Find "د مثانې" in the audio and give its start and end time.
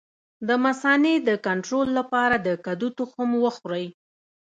0.47-1.13